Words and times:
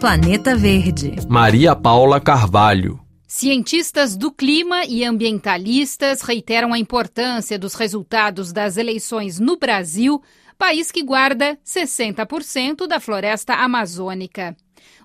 Planeta 0.00 0.56
Verde. 0.56 1.16
Maria 1.28 1.76
Paula 1.76 2.18
Carvalho. 2.18 2.98
Cientistas 3.28 4.16
do 4.16 4.32
clima 4.32 4.86
e 4.86 5.04
ambientalistas 5.04 6.22
reiteram 6.22 6.72
a 6.72 6.78
importância 6.78 7.58
dos 7.58 7.74
resultados 7.74 8.50
das 8.50 8.78
eleições 8.78 9.38
no 9.38 9.58
Brasil, 9.58 10.22
país 10.60 10.92
que 10.92 11.02
guarda 11.02 11.56
60% 11.64 12.86
da 12.86 13.00
floresta 13.00 13.54
amazônica. 13.54 14.54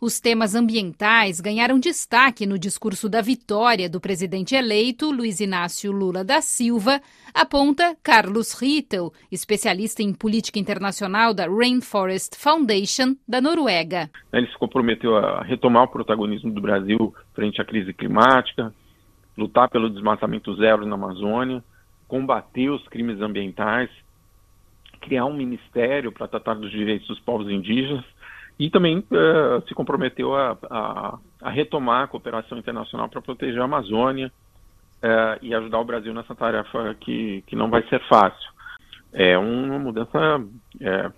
Os 0.00 0.18
temas 0.18 0.56
ambientais 0.56 1.40
ganharam 1.40 1.78
destaque 1.78 2.44
no 2.44 2.58
discurso 2.58 3.08
da 3.08 3.20
vitória 3.22 3.88
do 3.88 4.00
presidente 4.00 4.56
eleito 4.56 5.12
Luiz 5.12 5.38
Inácio 5.38 5.92
Lula 5.92 6.24
da 6.24 6.42
Silva, 6.42 7.00
aponta 7.32 7.96
Carlos 8.02 8.52
Rittel, 8.60 9.12
especialista 9.30 10.02
em 10.02 10.12
política 10.12 10.58
internacional 10.58 11.32
da 11.32 11.46
Rainforest 11.46 12.36
Foundation 12.36 13.14
da 13.26 13.40
Noruega. 13.40 14.10
Ele 14.32 14.48
se 14.48 14.58
comprometeu 14.58 15.16
a 15.16 15.44
retomar 15.44 15.84
o 15.84 15.88
protagonismo 15.88 16.50
do 16.50 16.60
Brasil 16.60 17.14
frente 17.32 17.62
à 17.62 17.64
crise 17.64 17.92
climática, 17.92 18.74
lutar 19.38 19.68
pelo 19.70 19.88
desmatamento 19.88 20.52
zero 20.56 20.84
na 20.84 20.96
Amazônia, 20.96 21.62
combater 22.08 22.70
os 22.70 22.86
crimes 22.88 23.20
ambientais, 23.20 23.88
criar 25.04 25.26
um 25.26 25.34
ministério 25.34 26.10
para 26.10 26.26
tratar 26.26 26.54
dos 26.54 26.70
direitos 26.70 27.06
dos 27.06 27.20
povos 27.20 27.50
indígenas 27.50 28.04
e 28.58 28.70
também 28.70 28.98
uh, 28.98 29.66
se 29.68 29.74
comprometeu 29.74 30.34
a, 30.34 30.56
a, 30.70 31.18
a, 31.42 31.50
retomar 31.50 32.04
a 32.04 32.06
cooperação 32.06 32.56
internacional 32.56 33.08
para 33.08 33.20
proteger 33.20 33.60
a 33.60 33.64
Amazônia 33.64 34.32
uh, 35.02 35.38
e 35.42 35.54
ajudar 35.54 35.80
o 35.80 35.84
Brasil 35.84 36.14
nessa 36.14 36.34
tarefa 36.34 36.94
que, 37.00 37.42
que 37.46 37.54
não 37.54 37.68
vai 37.68 37.82
ser 37.88 38.00
fácil. 38.08 38.52
É 39.12 39.36
uma 39.38 39.78
mudança 39.78 40.44
é, 40.80 41.10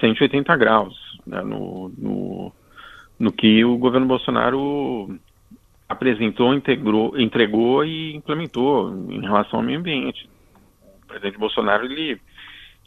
180 0.00 0.56
graus 0.56 0.94
né, 1.24 1.42
no, 1.42 1.92
no, 1.96 2.52
no 3.18 3.32
que 3.32 3.64
o 3.64 3.76
governo 3.76 4.06
Bolsonaro 4.06 5.16
apresentou, 5.88 6.52
integrou, 6.52 7.16
entregou 7.16 7.84
e 7.84 8.16
implementou 8.16 8.90
em 9.08 9.20
relação 9.20 9.60
ao 9.60 9.64
meio 9.64 9.78
ambiente. 9.78 10.28
O 11.04 11.06
presidente 11.06 11.38
Bolsonaro 11.38 11.84
ele 11.84 12.20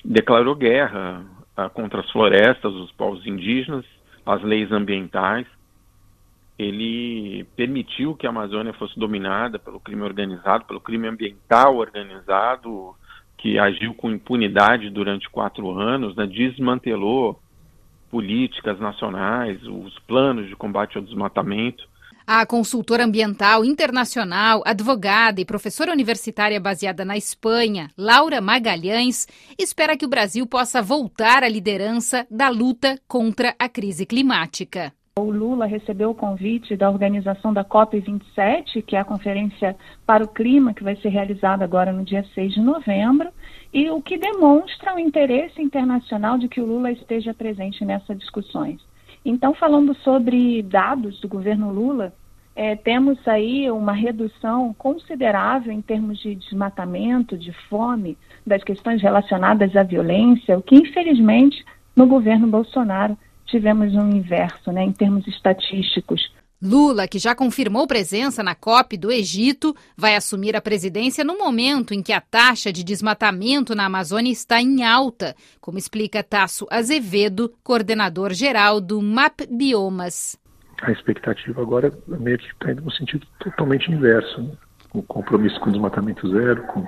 declarou 0.04 0.56
guerra 0.56 1.26
contra 1.74 2.02
as 2.02 2.12
florestas, 2.12 2.74
os 2.74 2.92
povos 2.92 3.26
indígenas, 3.26 3.86
as 4.26 4.42
leis 4.44 4.72
ambientais. 4.72 5.48
Ele 6.58 7.46
permitiu 7.56 8.16
que 8.16 8.26
a 8.26 8.30
Amazônia 8.30 8.74
fosse 8.74 8.98
dominada 9.00 9.60
pelo 9.60 9.80
crime 9.80 10.02
organizado, 10.02 10.66
pelo 10.66 10.82
crime 10.82 11.08
ambiental 11.08 11.78
organizado, 11.78 12.96
que 13.38 13.60
agiu 13.60 13.94
com 13.94 14.10
impunidade 14.10 14.90
durante 14.90 15.30
quatro 15.30 15.70
anos, 15.72 16.16
né, 16.16 16.26
desmantelou 16.26 17.40
políticas 18.10 18.80
nacionais, 18.80 19.62
os 19.68 20.00
planos 20.00 20.48
de 20.48 20.56
combate 20.56 20.98
ao 20.98 21.04
desmatamento. 21.04 21.88
A 22.30 22.46
consultora 22.46 23.06
ambiental 23.06 23.64
internacional, 23.64 24.62
advogada 24.66 25.40
e 25.40 25.46
professora 25.46 25.94
universitária 25.94 26.60
baseada 26.60 27.06
na 27.06 27.16
Espanha, 27.16 27.88
Laura 27.98 28.42
Magalhães, 28.42 29.26
espera 29.58 29.96
que 29.96 30.06
o 30.06 30.10
Brasil 30.10 30.46
possa 30.46 30.82
voltar 30.82 31.42
à 31.42 31.48
liderança 31.48 32.28
da 32.30 32.50
luta 32.50 33.00
contra 33.08 33.56
a 33.58 33.70
crise 33.70 34.06
climática. 34.06 34.92
O 35.18 35.32
Lula 35.32 35.68
recebeu 35.68 36.10
o 36.10 36.16
convite 36.16 36.76
da 36.76 36.90
organização 36.90 37.54
da 37.54 37.64
COP27, 37.64 38.84
que 38.86 38.98
é 38.98 39.00
a 39.00 39.06
Conferência 39.06 39.78
para 40.06 40.26
o 40.26 40.28
Clima, 40.28 40.74
que 40.74 40.84
vai 40.84 40.98
ser 40.98 41.08
realizada 41.08 41.64
agora 41.64 41.94
no 41.94 42.04
dia 42.04 42.26
6 42.36 42.56
de 42.56 42.60
novembro, 42.60 43.30
e 43.74 43.90
o 43.90 44.02
que 44.02 44.18
demonstra 44.18 44.94
o 44.94 45.00
interesse 45.00 45.62
internacional 45.62 46.38
de 46.38 46.50
que 46.50 46.60
o 46.60 46.66
Lula 46.66 46.92
esteja 46.92 47.34
presente 47.34 47.86
nessas 47.86 48.20
discussões. 48.20 48.82
Então, 49.30 49.54
falando 49.54 49.94
sobre 49.94 50.64
dados 50.64 51.20
do 51.20 51.28
governo 51.28 51.70
Lula, 51.70 52.14
é, 52.56 52.78
temos 52.78 53.20
aí 53.28 53.70
uma 53.70 53.92
redução 53.92 54.74
considerável 54.74 55.74
em 55.74 55.82
termos 55.82 56.18
de 56.20 56.34
desmatamento, 56.34 57.38
de 57.38 57.52
fome, 57.68 58.18
das 58.46 58.64
questões 58.64 59.02
relacionadas 59.02 59.76
à 59.76 59.84
violência, 59.84 60.58
o 60.58 60.62
que 60.62 60.76
infelizmente 60.76 61.62
no 61.94 62.08
governo 62.08 62.48
Bolsonaro 62.48 63.18
tivemos 63.46 63.94
um 63.96 64.10
inverso, 64.10 64.72
né, 64.72 64.86
em 64.86 64.94
termos 64.94 65.28
estatísticos. 65.28 66.34
Lula, 66.62 67.08
que 67.08 67.20
já 67.20 67.36
confirmou 67.36 67.86
presença 67.86 68.42
na 68.42 68.56
COP 68.56 68.98
do 68.98 69.12
Egito, 69.12 69.76
vai 69.96 70.16
assumir 70.16 70.56
a 70.56 70.62
presidência 70.62 71.24
no 71.24 71.38
momento 71.38 71.94
em 71.94 72.02
que 72.02 72.12
a 72.12 72.20
taxa 72.20 72.74
de 72.74 72.84
desmatamento 72.84 73.76
na 73.76 73.86
Amazônia 73.86 74.32
está 74.32 74.60
em 74.60 74.84
alta, 74.84 75.36
como 75.62 75.78
explica 75.78 76.24
Tasso 76.24 76.66
Azevedo, 76.72 77.54
coordenador 77.64 78.34
geral 78.34 78.82
do 78.82 79.02
MAP 79.02 79.42
Biomas. 79.52 80.36
A 80.82 80.92
expectativa 80.92 81.62
agora 81.62 81.94
é 82.12 82.18
meio 82.18 82.40
que 82.40 82.48
está 82.48 82.72
indo 82.72 82.82
no 82.82 82.92
sentido 82.92 83.28
totalmente 83.40 83.92
inverso, 83.92 84.42
né? 84.42 84.52
o 84.94 85.04
compromisso 85.04 85.60
com 85.60 85.70
o 85.70 85.72
desmatamento 85.72 86.28
zero, 86.32 86.64
com, 86.64 86.88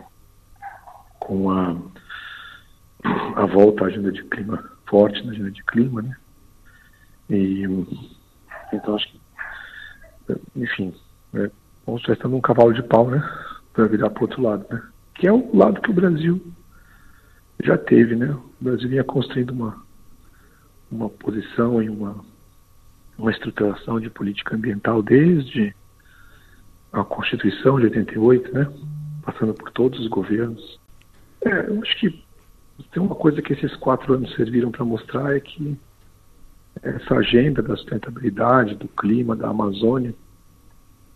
com 1.19 1.52
a, 1.52 1.75
a 3.35 3.46
volta 3.46 3.84
à 3.84 3.88
agenda 3.88 4.12
de 4.12 4.24
clima 4.24 4.63
forte 4.90 5.24
na 5.24 5.31
agenda 5.31 5.52
de 5.52 5.63
clima, 5.63 6.02
né? 6.02 6.18
E 7.29 7.63
então 8.74 8.96
acho 8.96 9.08
que 9.12 9.19
enfim, 10.56 10.94
né, 11.34 11.50
estar 11.95 12.13
estando 12.13 12.35
um 12.35 12.41
cavalo 12.41 12.73
de 12.73 12.84
pau, 12.84 13.09
né? 13.09 13.22
Para 13.73 13.88
virar 13.88 14.09
para 14.09 14.22
o 14.22 14.23
outro 14.23 14.41
lado, 14.41 14.66
né? 14.69 14.81
Que 15.16 15.28
é 15.28 15.31
o 15.31 15.56
lado 15.56 15.81
que 15.81 15.90
o 15.90 15.94
Brasil 15.94 16.41
já 17.63 17.78
teve, 17.78 18.16
né? 18.16 18.31
O 18.31 18.63
Brasil 18.63 18.90
vinha 18.90 19.03
construindo 19.03 19.51
uma, 19.51 19.84
uma 20.91 21.09
posição 21.09 21.81
e 21.81 21.90
uma, 21.90 22.23
uma 23.17 23.31
estruturação 23.31 24.00
de 24.00 24.09
política 24.09 24.56
ambiental 24.56 25.01
desde 25.01 25.75
a 26.91 27.03
Constituição 27.03 27.79
de 27.79 27.85
88, 27.85 28.53
né? 28.53 28.67
Passando 29.23 29.53
por 29.53 29.72
todos 29.72 30.00
os 30.00 30.07
governos. 30.07 30.79
É, 31.41 31.67
eu 31.69 31.81
acho 31.81 32.00
que 32.00 32.23
tem 32.91 33.01
uma 33.01 33.16
coisa 33.16 33.41
que 33.41 33.53
esses 33.53 33.75
quatro 33.78 34.13
anos 34.13 34.34
serviram 34.35 34.72
para 34.72 34.85
mostrar 34.85 35.35
é 35.35 35.40
que 35.40 35.78
essa 36.81 37.16
agenda 37.16 37.62
da 37.62 37.75
sustentabilidade, 37.75 38.75
do 38.75 38.88
clima, 38.88 39.35
da 39.35 39.50
Amazônia, 39.50 40.13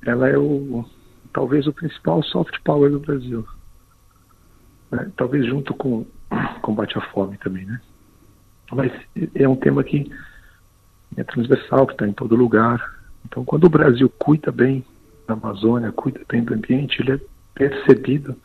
ela 0.06 0.28
é 0.28 0.38
o 0.38 0.86
talvez 1.34 1.66
o 1.66 1.74
principal 1.74 2.22
soft 2.24 2.56
power 2.64 2.92
do 2.92 3.00
Brasil. 3.00 3.46
Né? 4.92 5.12
Talvez 5.18 5.46
junto 5.46 5.74
com 5.74 6.06
combate 6.62 6.98
à 6.98 7.02
fome 7.02 7.38
também, 7.38 7.66
né? 7.66 7.82
Mas 8.72 8.92
é 9.36 9.48
um 9.48 9.56
tema 9.56 9.84
que 9.84 10.12
é 11.18 11.24
transversal, 11.24 11.86
que 11.86 11.94
está 11.94 12.08
em 12.08 12.14
todo 12.14 12.36
lugar. 12.36 13.00
Então, 13.26 13.44
quando 13.44 13.66
o 13.66 13.70
Brasil 13.70 14.10
cuida 14.10 14.52
bem 14.52 14.84
da 15.28 15.34
Amazônia, 15.34 15.92
cuida 15.92 16.22
bem 16.28 16.44
do 16.44 16.54
ambiente, 16.54 17.02
ele 17.02 17.14
é 17.14 17.20
percebido 17.54 18.36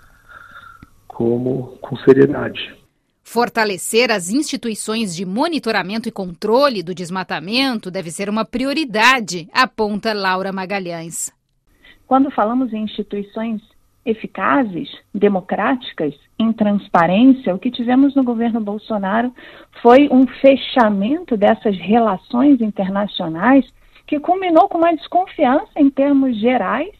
como 1.06 1.78
com 1.80 1.96
seriedade. 1.98 2.77
Fortalecer 3.30 4.10
as 4.10 4.30
instituições 4.30 5.14
de 5.14 5.26
monitoramento 5.26 6.08
e 6.08 6.10
controle 6.10 6.82
do 6.82 6.94
desmatamento 6.94 7.90
deve 7.90 8.10
ser 8.10 8.30
uma 8.30 8.42
prioridade, 8.42 9.46
aponta 9.52 10.14
Laura 10.14 10.50
Magalhães. 10.50 11.30
Quando 12.06 12.30
falamos 12.30 12.72
em 12.72 12.84
instituições 12.84 13.60
eficazes, 14.02 14.88
democráticas, 15.14 16.14
em 16.38 16.50
transparência, 16.54 17.54
o 17.54 17.58
que 17.58 17.70
tivemos 17.70 18.14
no 18.14 18.24
governo 18.24 18.62
Bolsonaro 18.62 19.30
foi 19.82 20.08
um 20.10 20.26
fechamento 20.40 21.36
dessas 21.36 21.76
relações 21.76 22.62
internacionais 22.62 23.66
que 24.06 24.18
culminou 24.18 24.70
com 24.70 24.78
uma 24.78 24.96
desconfiança 24.96 25.68
em 25.76 25.90
termos 25.90 26.34
gerais 26.40 26.94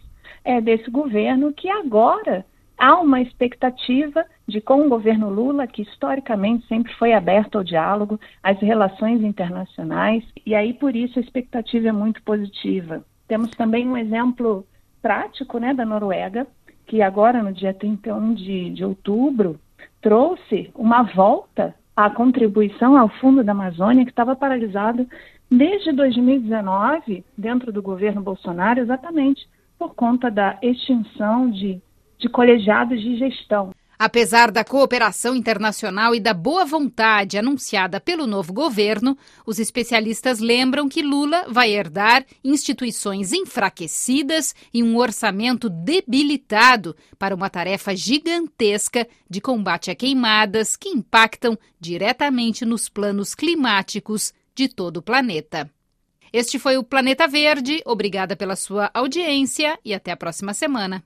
é, 0.45 0.61
desse 0.61 0.91
governo 0.91 1.55
que 1.55 1.71
agora 1.71 2.45
há 2.77 3.01
uma 3.01 3.23
expectativa 3.23 4.27
de 4.49 4.63
com 4.63 4.87
o 4.87 4.89
governo 4.89 5.29
Lula, 5.29 5.67
que 5.67 5.83
historicamente 5.83 6.67
sempre 6.67 6.93
foi 6.95 7.13
aberto 7.13 7.59
ao 7.59 7.65
diálogo, 7.65 8.19
às 8.43 8.59
relações 8.59 9.23
internacionais, 9.23 10.25
e 10.45 10.55
aí 10.55 10.73
por 10.73 10.97
isso 10.97 11.19
a 11.19 11.23
expectativa 11.23 11.89
é 11.89 11.93
muito 11.93 12.23
positiva. 12.23 13.05
Temos 13.29 13.51
também 13.51 13.87
um 13.87 13.97
exemplo 13.97 14.67
prático 15.03 15.59
né, 15.59 15.75
da 15.75 15.85
Noruega, 15.85 16.47
que 16.87 17.03
agora 17.03 17.43
no 17.43 17.53
dia 17.53 17.75
31 17.75 18.33
de, 18.33 18.71
de 18.71 18.85
outubro 18.85 19.61
trouxe 20.01 20.71
uma 20.75 21.03
volta 21.03 21.75
à 21.95 22.09
contribuição 22.09 22.97
ao 22.97 23.11
Fundo 23.11 23.45
da 23.45 23.53
Amazônia, 23.53 24.05
que 24.05 24.11
estava 24.11 24.35
paralisado 24.35 25.07
desde 25.51 25.93
2019, 25.93 27.23
dentro 27.37 27.71
do 27.71 27.83
governo 27.83 28.23
Bolsonaro, 28.23 28.81
exatamente 28.81 29.47
por 29.79 29.95
conta 29.95 30.31
da 30.31 30.59
extinção 30.63 31.51
de 31.51 31.83
de 32.19 32.29
colegiados 32.29 33.01
de 33.01 33.17
gestão. 33.17 33.71
Apesar 33.99 34.53
da 34.53 34.63
cooperação 34.63 35.35
internacional 35.35 36.15
e 36.15 36.21
da 36.21 36.33
boa 36.33 36.65
vontade 36.65 37.37
anunciada 37.37 38.01
pelo 38.01 38.29
novo 38.29 38.53
governo, 38.53 39.19
os 39.45 39.59
especialistas 39.59 40.39
lembram 40.39 40.89
que 40.89 41.03
Lula 41.03 41.47
vai 41.49 41.73
herdar 41.73 42.25
instituições 42.45 43.33
enfraquecidas 43.33 44.55
e 44.73 44.85
um 44.85 44.97
orçamento 44.97 45.69
debilitado 45.69 46.95
para 47.19 47.35
uma 47.35 47.51
tarefa 47.51 47.97
gigantesca 47.97 49.05
de 49.29 49.41
combate 49.41 49.91
a 49.91 49.97
queimadas 49.97 50.77
que 50.77 50.91
impactam 50.91 51.59
diretamente 51.81 52.65
nos 52.65 52.89
planos 52.89 53.35
climáticos 53.35 54.33
de 54.55 54.69
todo 54.69 54.99
o 54.99 55.03
planeta. 55.03 55.69
Este 56.33 56.57
foi 56.59 56.77
o 56.77 56.85
Planeta 56.85 57.27
Verde. 57.27 57.83
Obrigada 57.85 58.37
pela 58.37 58.55
sua 58.55 58.91
audiência 58.95 59.77
e 59.85 59.93
até 59.93 60.13
a 60.13 60.17
próxima 60.17 60.55
semana. 60.55 61.03